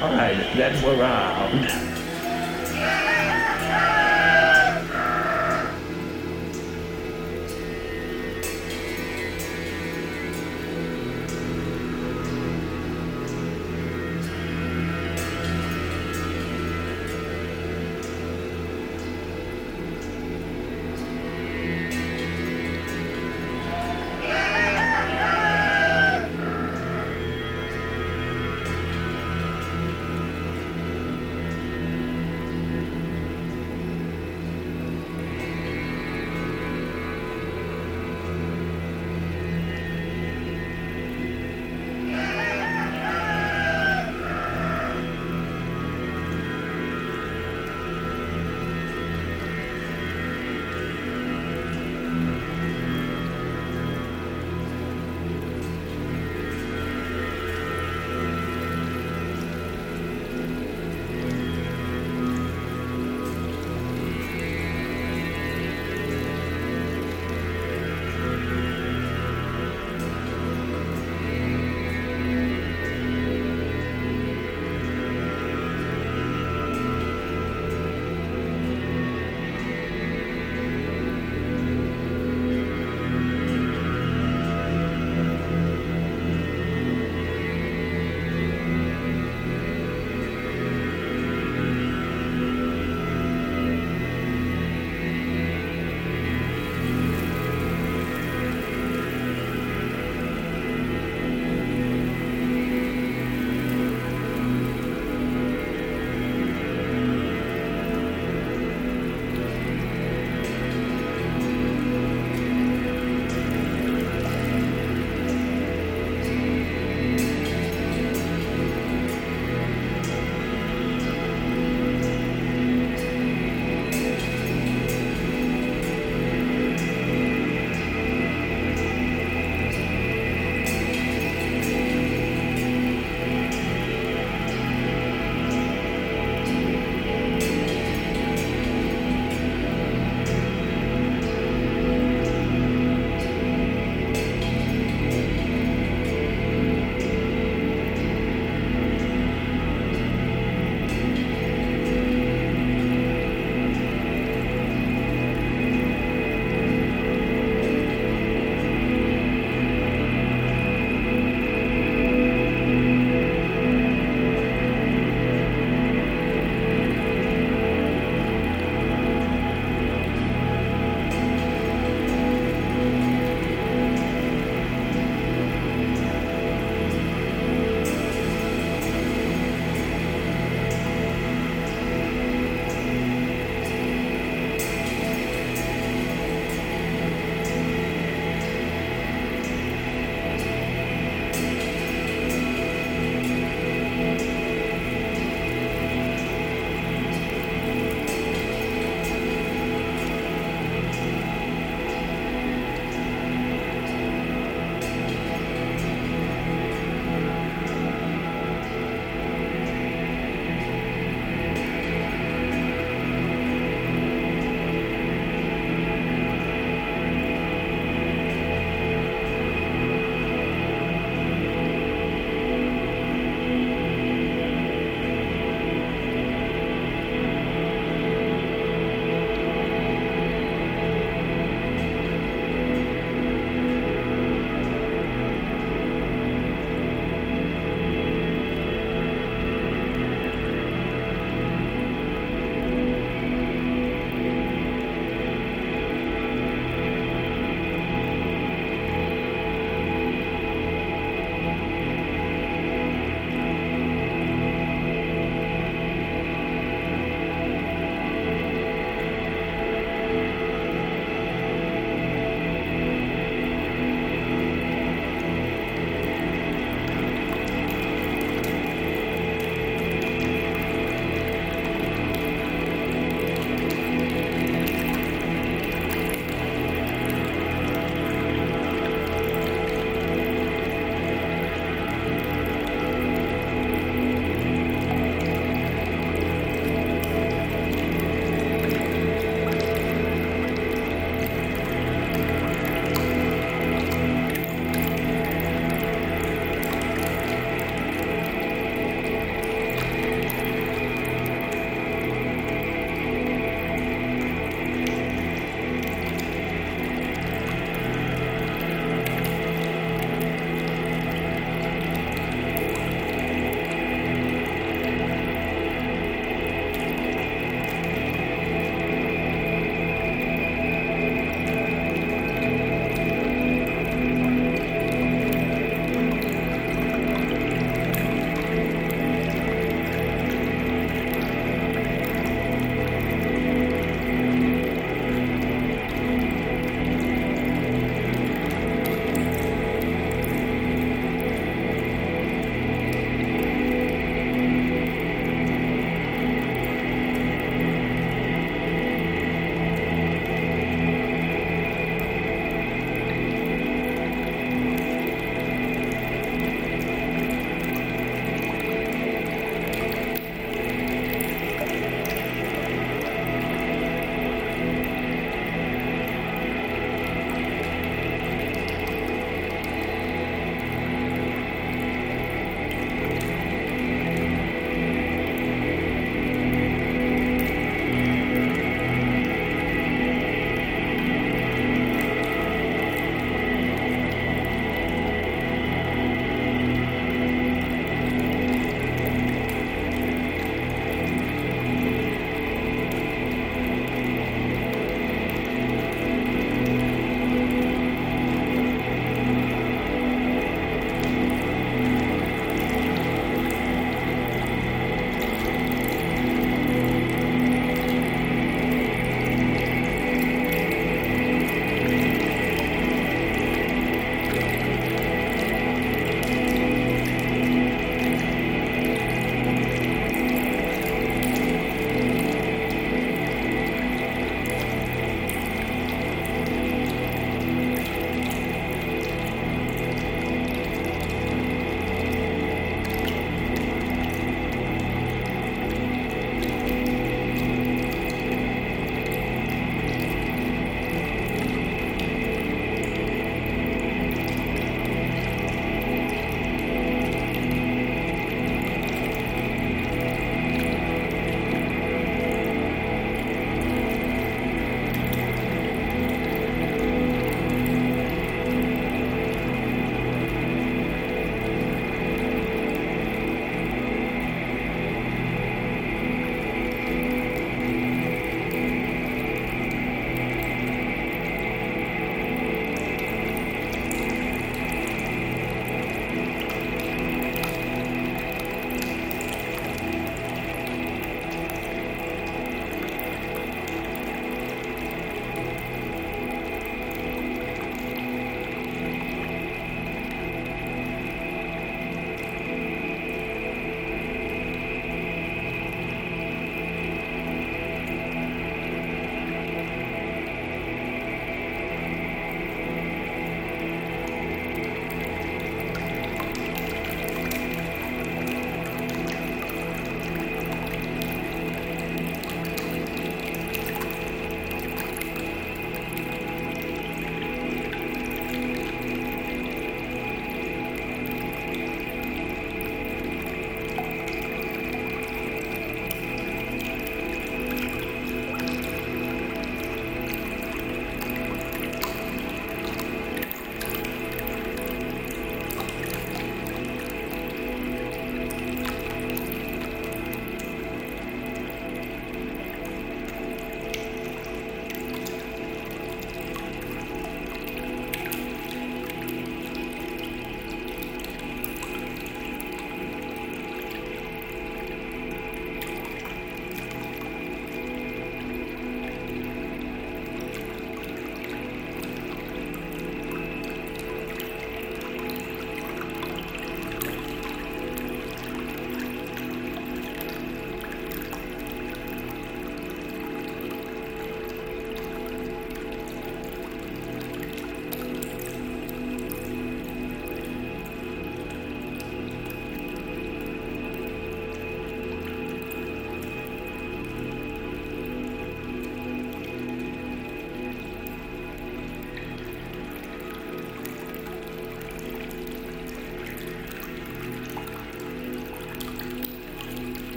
All 0.00 0.10
right, 0.14 0.36
then 0.54 0.80
we're 0.84 1.00
around. 1.00 2.07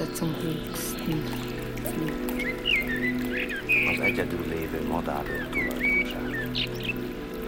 Er 0.00 0.14
zum 0.14 0.34
höchsten. 0.42 1.22
Az 3.90 4.00
egyedül 4.00 4.44
lévő 4.48 4.86
madárok 4.88 5.50
tulajdonság. 5.50 6.50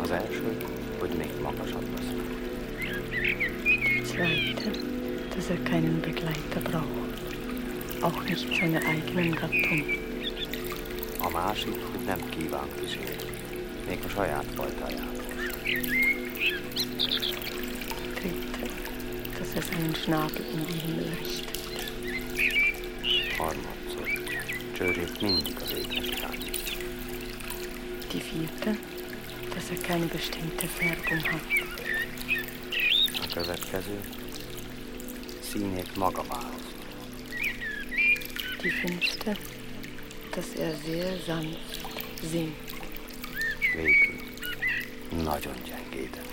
Az 0.03 0.11
első, 0.11 0.57
hogy 0.99 1.11
még 1.19 1.31
magasabb 1.43 1.87
lesz. 1.97 2.11
Die 3.63 4.03
zweite, 4.05 4.71
dass 5.35 5.49
er 5.49 5.63
keinen 5.63 6.01
Begleiter 6.01 6.63
braucht. 6.63 7.21
Auch 8.01 8.23
nicht 8.29 8.55
seine 8.55 8.81
eigenen 8.81 9.31
Gattung. 9.31 9.85
A 11.19 11.31
másik, 11.31 11.77
hogy 11.91 12.05
nem 12.07 12.19
kíván 12.29 12.69
kísérni. 12.81 13.17
Még 13.89 13.99
a 14.05 14.09
saját 14.09 14.47
fajtáját. 14.55 15.23
Dritte, 18.15 18.67
dass 19.39 19.55
er 19.55 19.63
seinen 19.63 19.95
Schnabel 19.95 20.45
in 20.55 20.65
die 20.67 20.81
Himmel 20.87 21.17
richtet. 21.19 21.42
Er 29.73 29.83
keine 29.83 30.07
bestimmte 30.07 30.67
Färbung 30.67 31.23
hat. 31.31 31.41
A 33.23 33.35
következő, 33.35 34.01
színét 35.51 35.97
maga 35.97 36.23
választ. 36.29 36.75
Die 38.63 38.71
fünfte, 38.71 39.37
dass 40.35 40.55
er 40.59 40.75
sehr 40.85 41.19
sanft 41.27 41.81
singt. 42.31 42.57
Végül, 43.75 44.21
nagyon 45.23 45.55
gyengéden 45.65 46.32